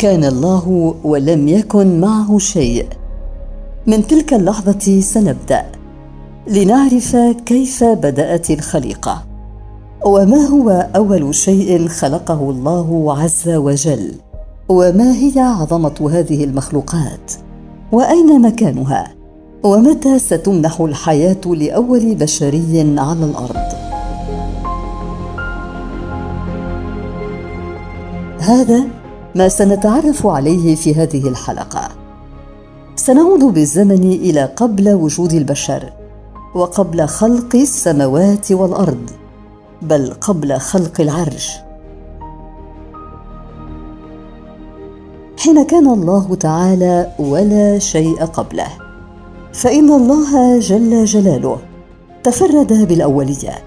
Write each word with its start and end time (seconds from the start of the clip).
كان 0.00 0.24
الله 0.24 0.94
ولم 1.04 1.48
يكن 1.48 2.00
معه 2.00 2.38
شيء. 2.38 2.86
من 3.86 4.06
تلك 4.06 4.34
اللحظة 4.34 5.00
سنبدأ. 5.00 5.64
لنعرف 6.48 7.16
كيف 7.46 7.84
بدأت 7.84 8.50
الخليقة. 8.50 9.22
وما 10.06 10.36
هو 10.36 10.70
أول 10.96 11.34
شيء 11.34 11.88
خلقه 11.88 12.50
الله 12.50 13.18
عز 13.22 13.48
وجل؟ 13.48 14.14
وما 14.68 15.12
هي 15.12 15.40
عظمة 15.40 16.10
هذه 16.10 16.44
المخلوقات؟ 16.44 17.32
وأين 17.92 18.42
مكانها؟ 18.42 19.14
ومتى 19.62 20.18
ستمنح 20.18 20.80
الحياة 20.80 21.40
لأول 21.46 22.14
بشري 22.14 22.94
على 22.98 23.24
الأرض؟ 23.24 23.68
هذا 28.38 28.99
ما 29.34 29.48
سنتعرف 29.48 30.26
عليه 30.26 30.74
في 30.74 30.94
هذه 30.94 31.28
الحلقة. 31.28 31.88
سنعود 32.96 33.44
بالزمن 33.44 34.12
إلى 34.12 34.44
قبل 34.44 34.88
وجود 34.88 35.32
البشر 35.32 35.92
وقبل 36.54 37.06
خلق 37.06 37.56
السماوات 37.56 38.52
والأرض 38.52 39.10
بل 39.82 40.14
قبل 40.20 40.58
خلق 40.58 41.00
العرش. 41.00 41.56
حين 45.38 45.62
كان 45.64 45.86
الله 45.86 46.34
تعالى 46.34 47.12
ولا 47.18 47.78
شيء 47.78 48.24
قبله 48.24 48.68
فإن 49.52 49.92
الله 49.92 50.58
جل 50.58 51.04
جلاله 51.04 51.58
تفرد 52.22 52.88
بالأولية 52.88 53.58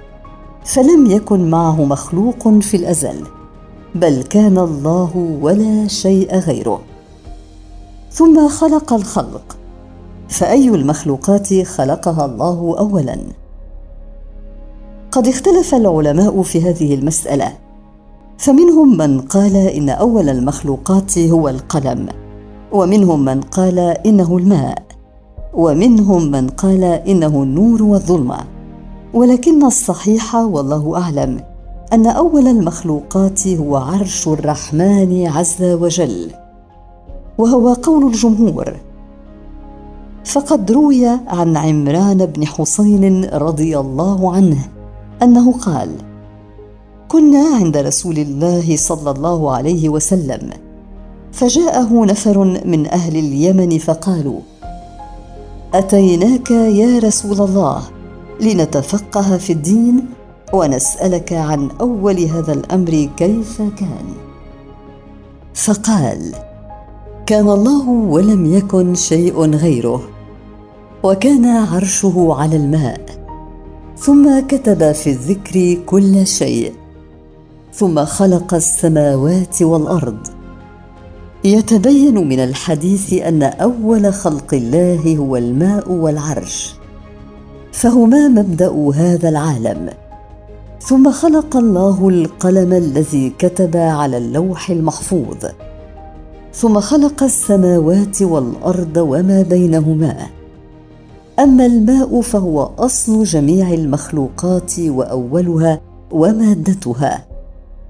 فلم 0.66 1.12
يكن 1.12 1.50
معه 1.50 1.84
مخلوق 1.86 2.50
في 2.50 2.78
الأزل. 2.78 3.26
بل 3.96 4.24
كان 4.24 4.58
الله 4.58 5.38
ولا 5.42 5.88
شيء 5.88 6.36
غيره. 6.36 6.82
ثم 8.12 8.48
خلق 8.48 8.94
الخلق. 8.94 9.58
فأي 10.30 10.70
المخلوقات 10.70 11.54
خلقها 11.54 12.26
الله 12.26 12.76
اولا؟ 12.80 13.18
قد 15.12 15.28
اختلف 15.28 15.76
العلماء 15.76 16.42
في 16.42 16.62
هذه 16.62 16.94
المسألة. 16.94 17.54
فمنهم 18.38 18.98
من 18.98 19.22
قال 19.22 19.56
إن 19.56 19.90
أول 19.90 20.30
المخلوقات 20.30 21.18
هو 21.18 21.50
القلم 21.50 22.08
ومنهم 22.72 23.26
من 23.26 23.42
قال 23.42 23.80
إنه 23.80 24.38
الماء 24.38 24.84
ومنهم 25.54 26.32
من 26.32 26.48
قال 26.48 26.84
إنه 26.84 27.44
النور 27.44 27.84
والظلمة. 27.84 28.38
ولكن 29.14 29.66
الصحيح 29.66 30.36
والله 30.36 30.98
أعلم 30.98 31.53
أن 31.94 32.08
أول 32.08 32.48
المخلوقات 32.48 33.48
هو 33.48 33.78
عرش 33.78 34.28
الرحمن 34.28 35.28
عز 35.28 35.64
وجل 35.64 36.32
وهو 37.38 37.74
قول 37.74 38.08
الجمهور. 38.08 38.74
فقد 40.26 40.72
روي 40.72 41.08
عن 41.08 41.58
عمران 41.58 42.26
بن 42.26 42.48
حسين 42.48 43.26
رضي 43.26 43.80
الله 43.80 44.36
عنه 44.36 44.58
أنه 45.24 45.52
قال 45.52 45.90
كنا 47.08 47.56
عند 47.56 47.78
رسول 47.78 48.18
الله 48.18 48.78
صلى 48.78 49.12
الله 49.12 49.52
عليه 49.52 49.90
وسلم 49.90 50.50
فجاءه 51.32 52.06
نفر 52.06 52.44
من 52.66 52.88
أهل 52.88 53.16
اليمن 53.16 53.78
فقالوا 53.78 54.40
أتيناك 55.74 56.52
يا 56.52 57.00
رسول 57.00 57.42
الله 57.42 57.82
لنتفقه 58.42 59.38
في 59.38 59.54
الدين؟ 59.54 60.06
ونسألك 60.54 61.34
عن 61.34 61.70
أول 61.82 62.20
هذا 62.20 62.54
الأمر 62.54 63.10
كيف 63.18 63.62
كان؟ 63.62 64.06
فقال 65.54 66.36
كان 67.26 67.50
الله 67.50 67.90
ولم 67.90 68.54
يكن 68.54 68.96
شيء 68.96 69.56
غيره 69.56 70.02
وكان 71.04 71.46
عرشه 71.46 72.36
على 72.40 72.56
الماء 72.56 73.02
ثم 73.98 74.40
كتب 74.48 74.92
في 74.92 75.10
الذكر 75.10 75.78
كل 75.86 76.28
شيء 76.28 76.74
ثم 77.74 78.06
خلق 78.06 78.54
السماوات 78.54 79.62
والأرض. 79.62 80.28
يتبين 81.44 82.28
من 82.28 82.40
الحديث 82.40 83.14
أن 83.14 83.44
أول 83.44 84.14
خلق 84.14 84.54
الله 84.54 85.18
هو 85.18 85.36
الماء 85.38 85.92
والعرش 85.92 86.76
فهما 87.72 88.28
مبدأ 88.28 88.92
هذا 88.96 89.30
العالم. 89.30 89.90
ثم 90.88 91.12
خلق 91.12 91.58
الله 91.58 92.10
القلم 92.10 92.74
الذي 92.74 93.30
كتب 93.40 93.78
على 93.78 94.18
اللوح 94.18 94.70
المحفوظ. 94.70 95.46
ثم 96.54 96.80
خلق 96.80 97.24
السماوات 97.24 98.22
والأرض 98.22 98.98
وما 98.98 99.42
بينهما. 99.42 100.18
أما 101.40 101.66
الماء 101.66 102.22
فهو 102.22 102.70
أصل 102.80 103.24
جميع 103.24 103.74
المخلوقات 103.74 104.80
وأولها 104.80 105.82
ومادتها. 106.12 107.26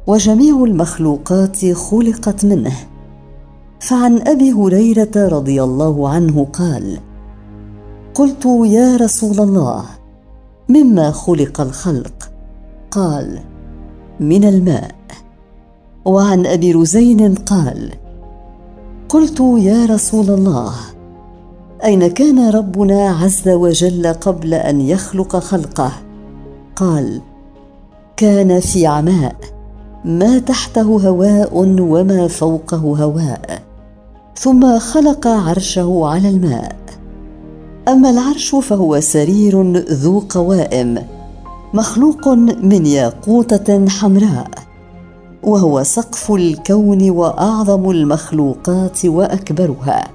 وجميع 0.08 0.64
المخلوقات 0.64 1.66
خلقت 1.66 2.46
منه. 2.46 2.76
فعن 3.80 4.22
أبي 4.28 4.52
هريرة 4.52 5.12
رضي 5.16 5.64
الله 5.64 6.10
عنه 6.10 6.48
قال 6.54 6.98
قلت 8.14 8.46
يا 8.66 8.98
رسول 8.98 9.40
الله 9.40 9.84
مما 10.70 11.12
خلق 11.12 11.62
الخلق 11.62 12.23
قال 12.96 13.40
من 14.20 14.44
الماء. 14.44 14.96
وعن 16.06 16.46
أبي 16.46 16.72
رزين 16.72 17.36
قال 17.36 17.92
قلت 19.10 19.40
يا 19.40 19.86
رسول 19.86 20.30
الله 20.30 20.74
أين 21.84 22.08
كان 22.08 22.50
ربنا 22.50 23.10
عز 23.10 23.50
وجل 23.50 24.14
قبل 24.14 24.54
أن 24.54 24.82
يخلق 24.82 25.36
خلقه؟ 25.36 25.92
قال 26.76 27.22
كان 28.18 28.60
في 28.60 28.88
عماء 28.88 29.36
ما 30.06 30.40
تحته 30.40 30.82
هواء 30.82 31.50
وما 31.80 32.28
فوقه 32.28 32.78
هواء 32.78 33.62
ثم 34.38 34.80
خلق 34.80 35.28
عرشه 35.28 36.02
على 36.06 36.30
الماء 36.30 36.76
أما 37.88 38.10
العرش 38.10 38.56
فهو 38.56 39.00
سرير 39.00 39.78
ذو 39.78 40.24
قوائم 40.30 40.98
مخلوق 41.74 42.28
من 42.64 42.86
ياقوتة 42.86 43.90
حمراء 43.90 44.50
وهو 45.44 45.84
سقف 45.84 46.32
الكون 46.32 47.10
وأعظم 47.10 47.90
المخلوقات 47.90 49.06
وأكبرها 49.06 50.08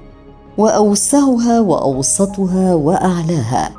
وأوسعها 0.57 1.59
وأوسطها 1.59 2.75
وأعلاها. 2.75 3.71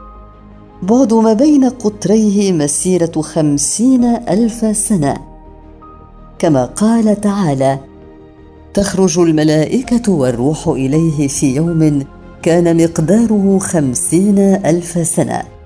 بعد 0.82 1.14
ما 1.14 1.32
بين 1.32 1.64
قطريه 1.64 2.52
مسيرة 2.52 3.20
خمسين 3.20 4.04
ألف 4.04 4.76
سنة. 4.76 5.16
كما 6.38 6.64
قال 6.64 7.20
تعالى 7.20 7.78
تخرج 8.74 9.18
الملائكة 9.18 10.12
والروح 10.12 10.68
إليه 10.68 11.28
في 11.28 11.56
يوم 11.56 12.04
كان 12.42 12.84
مقداره 12.84 13.58
خمسين 13.58 14.38
ألف 14.38 15.06
سنة. 15.06 15.59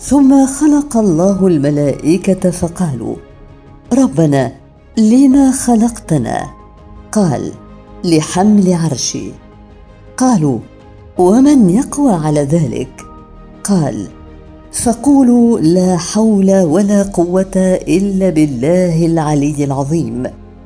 ثم 0.00 0.46
خلق 0.46 0.96
الله 0.96 1.46
الملائكة 1.46 2.50
فقالوا 2.50 3.16
ربنا 3.92 4.52
لما 4.98 5.50
خلقتنا؟ 5.50 6.46
قال 7.12 7.52
لحمل 8.04 8.72
عرشي. 8.72 9.30
قالوا 10.16 10.58
ومن 11.18 11.70
يقوى 11.70 12.12
على 12.12 12.40
ذلك؟ 12.40 13.02
قال 13.64 14.06
فقولوا 14.72 15.60
لا 15.60 15.96
حول 15.96 16.60
ولا 16.60 17.02
قوة 17.02 17.78
إلا 17.88 18.30
بالله 18.30 19.06
العلي 19.06 19.64
العظيم 19.64 20.22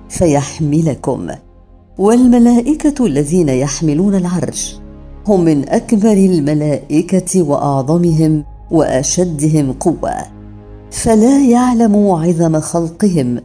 فيحملكم. 0.08 1.26
والملائكة 1.98 3.06
الذين 3.06 3.48
يحملون 3.48 4.14
العرش 4.14 4.76
هم 5.26 5.44
من 5.44 5.68
أكبر 5.68 6.12
الملائكة 6.12 7.42
وأعظمهم 7.42 8.44
وأشدهم 8.70 9.72
قوة 9.72 10.16
فلا 10.90 11.44
يعلم 11.44 12.10
عظم 12.10 12.60
خلقهم 12.60 13.40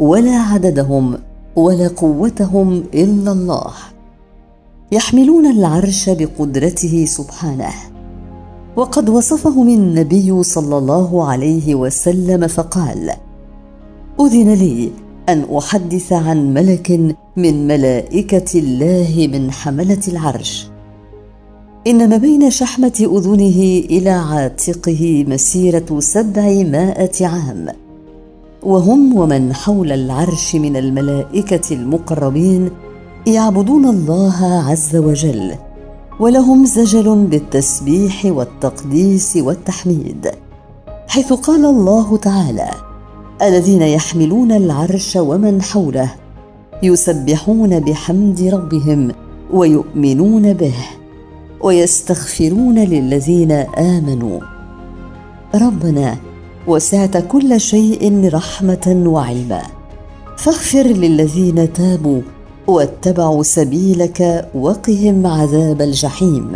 ولا 0.00 0.36
عددهم 0.36 1.18
ولا 1.56 1.88
قوتهم 1.88 2.84
إلا 2.94 3.32
الله. 3.32 3.72
يحملون 4.92 5.46
العرش 5.46 6.10
بقدرته 6.10 7.04
سبحانه. 7.04 7.72
وقد 8.76 9.08
وصفهم 9.08 9.68
النبي 9.68 10.42
صلى 10.42 10.78
الله 10.78 11.28
عليه 11.28 11.74
وسلم 11.74 12.46
فقال 12.46 13.10
أذن 14.20 14.54
لي 14.54 14.90
أن 15.28 15.56
أحدث 15.56 16.12
عن 16.12 16.54
ملك 16.54 17.16
من 17.36 17.66
ملائكة 17.66 18.58
الله 18.58 19.28
من 19.32 19.50
حملة 19.50 20.00
العرش 20.08 20.68
إن 21.86 22.10
ما 22.10 22.16
بين 22.16 22.50
شحمة 22.50 22.92
أذنه 23.00 23.60
إلى 23.90 24.10
عاتقه 24.10 25.24
مسيرة 25.28 26.00
سبعمائه 26.00 27.26
عام 27.26 27.66
وهم 28.62 29.18
ومن 29.18 29.54
حول 29.54 29.92
العرش 29.92 30.54
من 30.54 30.76
الملائكة 30.76 31.74
المقربين 31.74 32.70
يعبدون 33.26 33.86
الله 33.86 34.64
عز 34.68 34.96
وجل 34.96 35.54
ولهم 36.20 36.64
زجل 36.64 37.26
بالتسبيح 37.26 38.24
والتقديس 38.24 39.36
والتحميد. 39.36 40.30
حيث 41.08 41.32
قال 41.32 41.64
الله 41.64 42.16
تعالى 42.16 42.70
الذين 43.42 43.82
يحملون 43.82 44.52
العرش 44.52 45.16
ومن 45.16 45.62
حوله 45.62 46.14
يسبحون 46.82 47.80
بحمد 47.80 48.40
ربهم 48.40 49.12
ويؤمنون 49.52 50.52
به. 50.52 50.97
ويستغفرون 51.60 52.78
للذين 52.78 53.52
آمنوا. 53.78 54.40
ربنا 55.54 56.16
وسعت 56.66 57.16
كل 57.16 57.60
شيء 57.60 58.30
رحمة 58.34 59.02
وعلما. 59.06 59.62
فاغفر 60.36 60.82
للذين 60.82 61.72
تابوا 61.72 62.20
واتبعوا 62.66 63.42
سبيلك 63.42 64.50
وقهم 64.54 65.26
عذاب 65.26 65.82
الجحيم. 65.82 66.52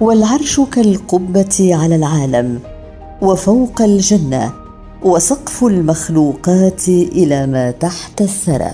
والعرش 0.00 0.60
كالقبة 0.60 1.74
على 1.74 1.96
العالم 1.96 2.60
وفوق 3.22 3.82
الجنة 3.82 4.52
وسقف 5.02 5.64
المخلوقات 5.64 6.88
إلى 6.88 7.46
ما 7.46 7.70
تحت 7.70 8.20
الثرى. 8.20 8.70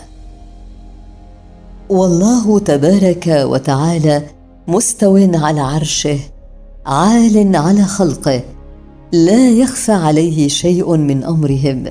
والله 1.88 2.58
تبارك 2.58 3.26
وتعالى 3.26 4.22
مستو 4.68 5.16
على 5.34 5.60
عرشه 5.60 6.18
عال 6.86 7.56
على 7.56 7.82
خلقه. 7.82 8.42
لا 9.12 9.50
يخفى 9.50 9.92
عليه 9.92 10.48
شيء 10.48 10.96
من 10.96 11.24
أمرهم. 11.24 11.84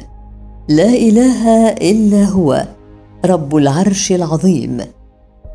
لا 0.69 0.89
إله 0.89 1.69
إلا 1.69 2.23
هو 2.23 2.67
رب 3.25 3.55
العرش 3.55 4.11
العظيم. 4.11 4.77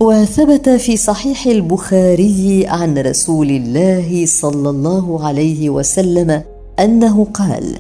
وثبت 0.01 0.69
في 0.69 0.97
صحيح 0.97 1.47
البخاري 1.47 2.67
عن 2.67 2.99
رسول 2.99 3.51
الله 3.51 4.27
صلى 4.27 4.71
الله 4.71 5.27
عليه 5.27 5.71
وسلم 5.71 6.43
أنه 6.79 7.27
قال 7.35 7.77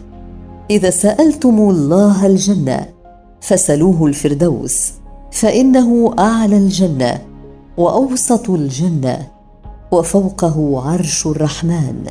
إذا 0.71 0.91
سألتم 0.91 1.59
الله 1.59 2.27
الجنة 2.27 2.87
فسلوه 3.41 4.07
الفردوس 4.07 4.93
فإنه 5.31 6.15
أعلى 6.19 6.57
الجنة. 6.57 7.19
وأوسط 7.79 8.51
الجنه 8.51 9.27
وفوقه 9.93 10.83
عرش 10.87 11.27
الرحمن. 11.27 12.05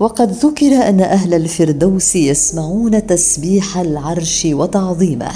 وقد 0.00 0.30
ذكر 0.32 0.66
أن 0.66 1.00
أهل 1.00 1.34
الفردوس 1.34 2.16
يسمعون 2.16 3.06
تسبيح 3.06 3.78
العرش 3.78 4.48
وتعظيمه 4.50 5.30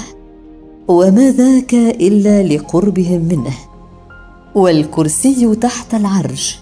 وما 0.87 1.31
ذاك 1.31 1.73
إلا 1.73 2.43
لقربهم 2.43 3.21
منه. 3.21 3.53
والكرسي 4.55 5.55
تحت 5.55 5.93
العرش 5.93 6.59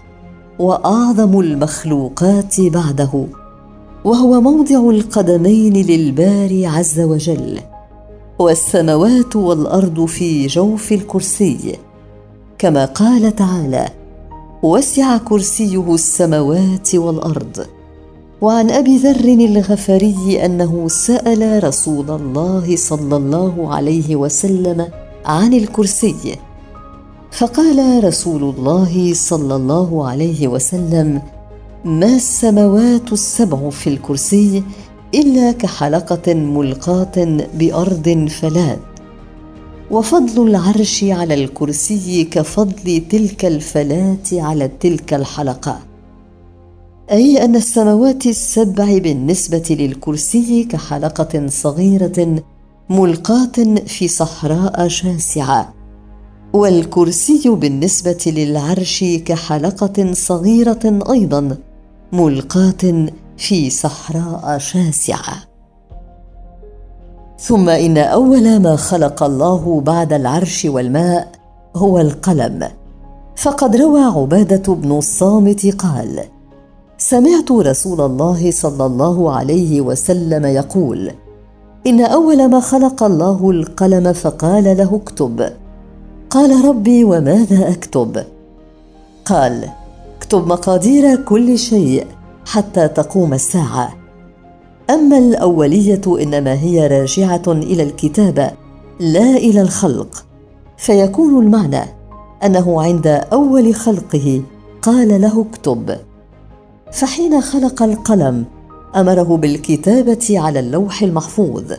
وأعظم 0.60 1.40
المخلوقات 1.40 2.62
بعده 2.62 3.26
وهو 4.06 4.42
موضع 4.42 4.90
القدمين 4.90 5.74
للباري 5.74 6.66
عز 6.66 7.00
وجل 7.00 7.60
والسماوات 8.40 9.36
والأرض 9.36 10.06
في 10.06 10.48
جوف 10.48 10.92
الكرسي. 10.92 11.76
كما 12.60 12.86
قال 12.86 13.36
تعالى 13.36 13.90
وسع 14.64 15.18
كرسيه 15.18 15.94
السماوات 15.96 16.96
والأرض 16.96 17.66
وعن 18.42 18.72
أبي 18.72 18.98
ذر 18.98 19.26
الغفاري 19.26 20.46
أنه 20.46 20.88
سأل 20.88 21.64
رسول 21.64 22.12
الله 22.12 22.76
صلى 22.76 23.16
الله 23.16 23.74
عليه 23.76 24.16
وسلم 24.16 24.88
عن 25.26 25.54
الكرسي. 25.54 26.36
فقال 27.32 28.04
رسول 28.04 28.44
الله 28.44 29.14
صلى 29.14 29.56
الله 29.56 30.08
عليه 30.08 30.48
وسلم 30.48 31.22
ما 31.86 32.16
السماوات 32.16 33.14
السبع 33.14 33.70
في 33.70 33.88
الكرسي 33.88 34.64
إلا 35.16 35.52
كحلقة 35.52 36.34
ملقاة 36.34 37.46
بأرض 37.54 38.28
فلات 38.42 38.80
وفضل 39.92 40.48
العرش 40.48 41.04
على 41.04 41.34
الكرسي 41.34 42.24
كفضل 42.24 43.02
تلك 43.10 43.46
الفلات 43.46 44.34
على 44.34 44.68
تلك 44.68 45.14
الحلقة. 45.14 45.80
أي 47.12 47.46
أن 47.46 47.56
السماوات 47.56 48.26
السبع 48.26 48.98
بالنسبة 48.98 49.64
للكرسي 49.70 50.64
كحلقة 50.64 51.48
صغيرة 51.48 52.44
ملقاة 52.90 53.76
في 53.88 54.08
صحراء 54.08 54.88
شاسعة 54.88 55.74
والكرسي 56.54 57.50
بالنسبة 57.50 58.24
للعرش 58.28 59.04
كحلقة 59.04 60.14
صغيرة 60.14 61.00
أيضا 61.12 61.58
ملقاة 62.14 63.08
في 63.38 63.70
صحراء 63.70 64.58
شاسعة. 64.58 65.49
ثم 67.40 67.70
إن 67.70 67.98
أول 67.98 68.60
ما 68.60 68.76
خلق 68.76 69.24
الله 69.24 69.82
بعد 69.82 70.14
العرش 70.14 70.66
والماء 70.66 71.32
هو 71.76 72.00
القلم. 72.00 72.68
فقد 73.36 73.76
روى 73.76 74.02
عبادة 74.02 74.74
بن 74.74 74.98
الصامت 74.98 75.76
قال 75.76 76.24
سمعت 76.98 77.52
رسول 77.52 78.02
الله 78.02 78.52
صلى 78.52 78.86
الله 78.86 79.32
عليه 79.32 79.82
وسلم 79.82 80.46
يقول 80.46 81.12
إن 81.88 82.02
أول 82.02 82.50
ما 82.50 82.60
خلق 82.60 83.04
الله 83.04 83.52
القلم 83.52 84.14
فقال 84.14 84.64
له 84.64 84.96
اكتب. 84.96 85.50
قال 86.30 86.66
ربي 86.66 87.04
وماذا 87.04 87.70
أكتب؟ 87.70 88.24
قال 89.26 89.70
اكتب 90.18 90.48
مقادير 90.48 91.16
كل 91.16 91.58
شيء 91.58 92.08
حتى 92.46 92.88
تقوم 92.88 93.34
الساعة. 93.34 93.99
أما 94.90 95.18
الأولية 95.18 96.02
إنما 96.08 96.54
هي 96.54 96.88
راجعة 96.88 97.42
إلى 97.48 97.84
الكتابه 97.84 98.52
لا 99.00 99.38
إلى 99.38 99.62
الخلق. 99.62 100.26
فيكون 100.78 101.44
المعنى 101.44 101.84
أنه 102.44 102.82
عند 102.82 103.08
أول 103.08 103.76
خلقه 103.76 104.42
قال 104.82 105.22
له 105.22 105.46
اكتب. 105.50 105.98
فحين 106.92 107.42
خلق 107.42 107.84
القلم 107.84 108.46
أمره 108.96 109.38
بالكتابة 109.38 110.40
على 110.40 110.60
اللوح 110.60 111.02
المحفوظ. 111.02 111.74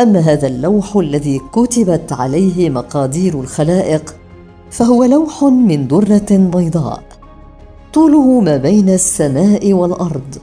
أما 0.00 0.18
هذا 0.18 0.46
اللوح 0.46 0.96
الذي 0.96 1.40
كتبت 1.52 2.12
عليه 2.12 2.70
مقادير 2.70 3.40
الخلائق 3.40 4.14
فهو 4.70 5.04
لوح 5.04 5.44
من 5.44 5.88
درة 5.88 6.26
بيضاء. 6.30 7.02
طوله 7.92 8.40
ما 8.40 8.56
بين 8.56 8.88
السماء 8.88 9.72
والأرض. 9.72 10.38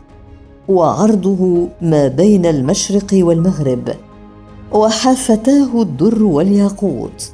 وعرضه 0.72 1.68
ما 1.82 2.08
بين 2.08 2.46
المشرق 2.46 3.08
والمغرب 3.14 3.90
وحافتاه 4.74 5.82
الدر 5.82 6.24
والياقوت 6.24 7.32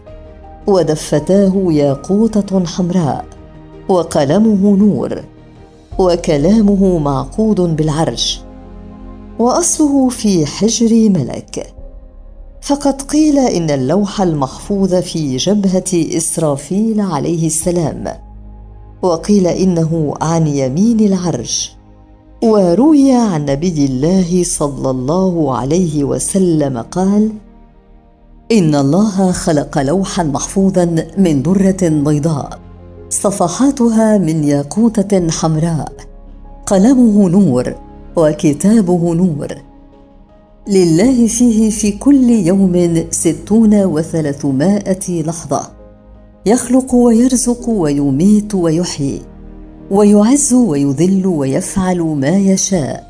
ودفتاه 0.68 1.54
ياقوتة 1.70 2.66
حمراء 2.66 3.26
وقلمه 3.90 4.76
نور 4.78 5.24
وكلامه 6.00 6.98
معقود 6.98 7.62
بالعرش 7.62 8.42
وأصله 9.40 10.10
في 10.10 10.46
حجر 10.46 11.10
ملك. 11.10 11.74
فقد 12.62 13.02
قيل 13.02 13.40
إن 13.40 13.70
اللوح 13.70 14.22
المحفوظ 14.22 14.96
في 14.96 15.38
جبهة 15.38 16.18
إسرافيل 16.18 17.02
عليه 17.02 17.48
السلام 17.48 18.04
وقيل 19.02 19.48
إنه 19.48 20.14
عن 20.22 20.48
يمين 20.48 21.00
العرش. 21.00 21.77
وروي 22.44 23.12
عن 23.12 23.46
نبي 23.46 23.86
الله 23.86 24.44
صلى 24.44 24.90
الله 24.90 25.58
عليه 25.58 26.04
وسلم 26.04 26.78
قال 26.78 27.32
إن 28.52 28.76
الله 28.76 29.32
خلق 29.32 29.78
لوحا 29.78 30.24
محفوظا 30.24 31.06
من 31.18 31.44
درة 31.44 31.78
بيضاء 31.82 32.60
صفحاتها 33.10 34.18
من 34.18 34.44
ياقوتة 34.44 35.32
حمراء 35.32 35.92
قلمه 36.66 37.30
نور 37.30 37.76
وكتابه 38.16 39.14
نور. 39.14 39.48
لله 40.68 41.28
فيه 41.28 41.70
في 41.70 41.92
كل 41.92 42.30
يوم 42.30 43.06
ستون 43.12 43.84
وثلاثمائة 43.84 45.24
لحظة 45.24 45.62
يخلق 46.46 46.96
ويرزق 46.96 47.70
ويميت 47.70 48.56
ويحيي. 48.56 49.22
ويعز 49.92 50.54
ويذل 50.54 51.28
ويفعل 51.28 52.02
ما 52.02 52.38
يشاء. 52.38 53.08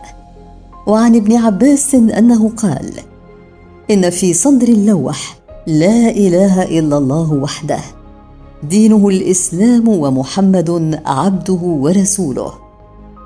وعن 0.88 1.16
ابن 1.16 1.36
عباس 1.36 1.96
أنه 1.96 2.50
قال 2.50 2.92
إن 3.92 4.10
في 4.10 4.34
صدر 4.34 4.68
اللوح 4.68 5.38
لا 5.68 6.10
إله 6.10 6.64
إلا 6.64 6.98
الله 6.98 7.34
وحده. 7.34 7.80
دينه 8.64 9.08
الإسلام 9.08 9.88
ومحمد 9.88 11.00
عبده 11.06 11.54
ورسوله. 11.54 12.54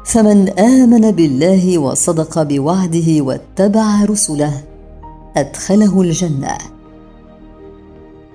فمن 0.06 0.50
آمن 0.50 1.12
بالله 1.12 1.78
وصدق 1.78 2.44
بوعده 2.44 3.22
واتبع 3.22 4.04
رسله 4.04 4.62
أدخله 5.38 6.02
الجنة. 6.02 6.58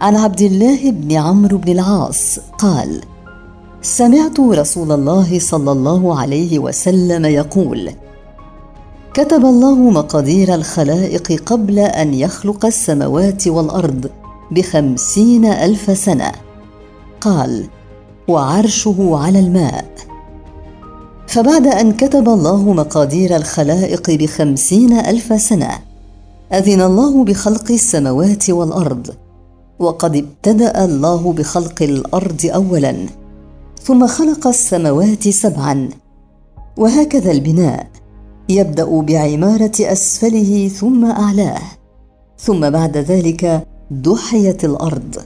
عن 0.00 0.16
عبد 0.16 0.40
الله 0.40 0.90
بن 0.90 1.12
عمرو 1.12 1.58
بن 1.58 1.72
العاص 1.72 2.38
قال 2.58 3.00
سمعت 3.82 4.40
رسول 4.40 4.92
الله 4.92 5.38
صلى 5.38 5.72
الله 5.72 6.18
عليه 6.18 6.58
وسلم 6.58 7.24
يقول 7.24 7.90
كتب 9.14 9.44
الله 9.44 9.74
مقادير 9.74 10.54
الخلائق 10.54 11.42
قبل 11.46 11.78
أن 11.78 12.14
يخلق 12.14 12.66
السماوات 12.66 13.48
والأرض 13.48 14.10
بخمسين 14.50 15.44
ألف 15.44 15.98
سنة. 15.98 16.32
قال 17.20 17.66
وعرشه 18.28 19.16
على 19.16 19.38
الماء. 19.40 19.84
فبعد 21.26 21.66
أن 21.66 21.92
كتب 21.92 22.28
الله 22.28 22.72
مقادير 22.72 23.36
الخلائق 23.36 24.10
بخمسين 24.10 24.92
ألف 24.92 25.42
سنة 25.42 25.70
أذن 26.52 26.80
الله 26.80 27.24
بخلق 27.24 27.70
السماوات 27.70 28.50
والأرض 28.50 29.10
وقد 29.78 30.16
ابتدأ 30.16 30.84
الله 30.84 31.32
بخلق 31.32 31.82
الأرض 31.82 32.50
اولا. 32.54 32.96
ثم 33.86 34.06
خلق 34.06 34.46
السماوات 34.46 35.28
سبعا. 35.28 35.88
وهكذا 36.76 37.30
البناء. 37.30 37.86
يبدأ 38.48 39.00
بعمارة 39.00 39.72
أسفله 39.80 40.68
ثم 40.68 41.04
أعلاه. 41.04 41.62
ثم 42.38 42.70
بعد 42.70 42.96
ذلك 42.96 43.66
دحيت 43.90 44.64
الأرض. 44.64 45.16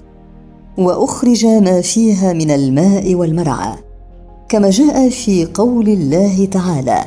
وأخرج 0.78 1.46
ما 1.46 1.80
فيها 1.80 2.32
من 2.32 2.50
الماء 2.50 3.14
والمرعى. 3.14 3.74
كما 4.48 4.70
جاء 4.70 5.08
في 5.08 5.46
قول 5.54 5.88
الله 5.88 6.44
تعالى 6.44 7.04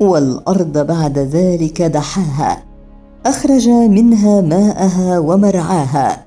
والأرض 0.00 0.86
بعد 0.86 1.18
ذلك 1.18 1.82
دحاها. 1.82 2.62
أخرج 3.26 3.68
منها 3.68 4.40
ماءها 4.40 5.18
ومرعاها. 5.18 6.24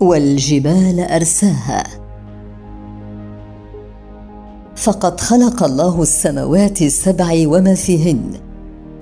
والجبال 0.00 1.00
أرساها. 1.00 2.05
فقد 4.76 5.20
خلق 5.20 5.62
الله 5.62 6.02
السماوات 6.02 6.82
السبع 6.82 7.42
وما 7.46 7.74
فيهن 7.74 8.32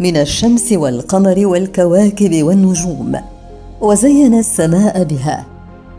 من 0.01 0.17
الشمس 0.17 0.73
والقمر 0.73 1.47
والكواكب 1.47 2.43
والنجوم 2.43 3.17
وزين 3.81 4.35
السماء 4.35 5.05
بها 5.05 5.47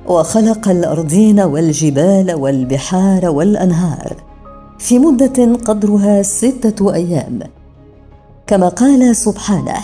وخلق 0.07 0.69
الأرضين 0.69 1.39
والجبال 1.39 2.33
والبحار 2.33 3.29
والأنهار 3.29 4.15
في 4.79 4.99
مدة 4.99 5.55
قدرها 5.55 6.21
ستة 6.21 6.93
أيام. 6.93 7.39
كما 8.47 8.69
قال 8.69 9.15
سبحانه 9.15 9.79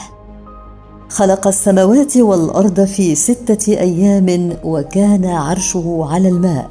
خلق 1.10 1.48
السماوات 1.48 2.18
والأرض 2.18 2.86
في 2.86 3.16
ستة 3.16 3.72
أيام 3.72 4.58
وكان 4.64 5.26
عرشه 5.26 6.08
على 6.12 6.30
الماء. 6.30 6.70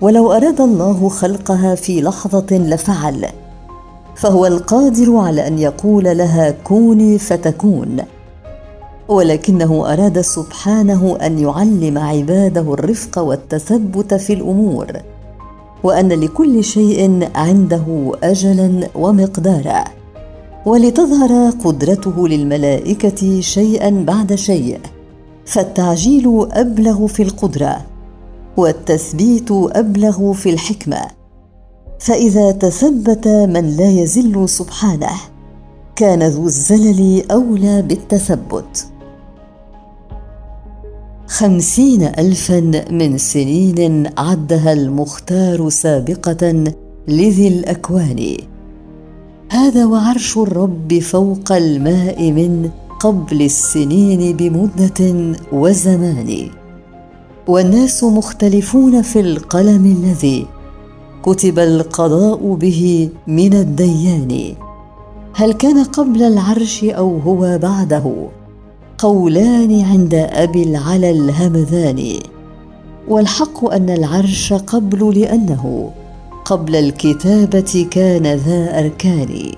ولو 0.00 0.32
أراد 0.32 0.60
الله 0.60 1.08
خلقها 1.08 1.74
في 1.74 2.00
لحظة 2.02 2.46
لفعل 2.50 3.26
فهو 4.16 4.46
القادر 4.46 5.16
على 5.16 5.46
أن 5.46 5.58
يقول 5.58 6.04
لها 6.04 6.50
كوني 6.50 7.18
فتكون. 7.18 7.96
ولكنه 9.08 9.92
أراد 9.92 10.20
سبحانه 10.20 11.18
أن 11.22 11.38
يعلم 11.38 11.98
عباده 11.98 12.74
الرفق 12.74 13.18
والتثبت 13.18 14.14
في 14.14 14.32
الأمور 14.32 14.86
وأن 15.82 16.08
لكل 16.08 16.64
شيء 16.64 17.28
عنده 17.34 18.12
اجلا 18.22 18.88
ومقدارا. 18.94 19.84
ولتظهر 20.66 21.50
قدرته 21.50 22.28
للملائكة 22.28 23.40
شيئا 23.40 23.90
بعد 23.90 24.34
شيء 24.34 24.80
فالتعجيل 25.46 26.46
أبلغ 26.50 27.06
في 27.06 27.22
القدرة. 27.22 27.95
والتثبيت 28.56 29.48
أبلغ 29.52 30.32
في 30.32 30.50
الحكمة. 30.50 31.00
فإذا 31.98 32.50
تثبت 32.50 33.28
من 33.28 33.76
لا 33.76 33.90
يزل 33.90 34.48
سبحانه 34.48 35.16
كان 35.96 36.22
ذو 36.22 36.46
الزلل 36.46 37.30
أولى 37.30 37.82
بالتثبت. 37.82 38.86
خمسين 41.26 42.02
الفا 42.02 42.60
من 42.90 43.18
سنين 43.18 44.10
عدها 44.18 44.72
المختار 44.72 45.68
سابقة 45.68 46.64
لذي 47.08 47.48
الأكوان. 47.48 48.36
هذا 49.50 49.86
وعرش 49.86 50.38
الرب 50.38 50.98
فوق 50.98 51.52
الماء 51.52 52.30
من 52.30 52.70
قبل 53.00 53.42
السنين 53.42 54.36
بمدة 54.36 55.34
وزمان. 55.52 56.50
والناس 57.48 58.04
مختلفون 58.04 59.02
في 59.02 59.20
القلم 59.20 59.84
الذي 59.86 60.46
كتب 61.22 61.58
القضاء 61.58 62.54
به 62.54 63.08
من 63.26 63.54
الديان. 63.54 64.54
هل 65.34 65.52
كان 65.52 65.84
قبل 65.84 66.22
العرش 66.22 66.84
أو 66.84 67.18
هو 67.18 67.58
بعده؟ 67.58 68.26
قولان 68.98 69.80
عند 69.80 70.14
أبي 70.14 70.62
العلا 70.62 71.10
الهمذان. 71.10 72.12
والحق 73.08 73.72
أن 73.72 73.90
العرش 73.90 74.52
قبل 74.52 75.20
لأنه 75.20 75.90
قبل 76.44 76.76
الكتابة 76.76 77.86
كان 77.90 78.22
ذا 78.22 78.78
أركان. 78.78 79.52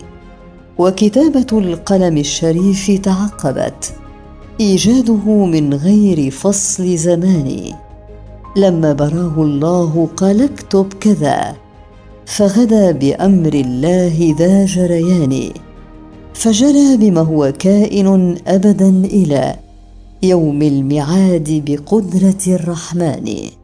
وكتابة 0.79 1.47
القلم 1.53 2.17
الشريف 2.17 2.91
تعقبت. 3.03 3.93
إيجاده 4.61 5.45
من 5.47 5.75
غير 5.75 6.31
فصل 6.31 6.97
زمان. 6.97 7.73
لما 8.57 8.93
براه 8.93 9.35
الله 9.39 10.09
قال 10.17 10.43
اكتب 10.43 10.93
كذا. 11.01 11.57
فغدا 12.27 12.91
بأمر 12.91 13.55
الله 13.55 14.35
ذا 14.39 14.65
جريان. 14.65 15.51
فجرى 16.35 16.97
بما 16.97 17.21
هو 17.21 17.53
كائن 17.59 18.37
أبدا 18.47 18.89
إلى 18.89 19.57
يوم 20.23 20.63
الميعاد 20.63 21.63
بقدرة 21.67 22.43
الرحمن. 22.47 23.58